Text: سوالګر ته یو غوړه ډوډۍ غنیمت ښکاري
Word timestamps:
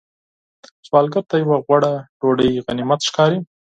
سوالګر 0.87 1.23
ته 1.29 1.35
یو 1.41 1.51
غوړه 1.65 1.93
ډوډۍ 2.19 2.51
غنیمت 2.65 2.99
ښکاري 3.09 3.37